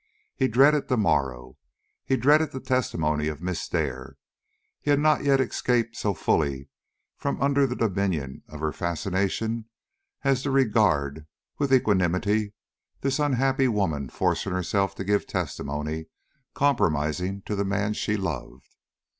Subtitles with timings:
[0.35, 1.59] He dreaded the morrow.
[2.05, 4.17] He dreaded the testimony of Miss Dare.
[4.79, 6.69] He had not yet escaped so fully
[7.17, 9.65] from under the dominion of her fascinations
[10.23, 11.27] as to regard
[11.59, 12.55] with equanimity
[13.01, 16.07] this unhappy woman forcing herself to give testimony
[16.55, 18.75] compromising to the man she loved.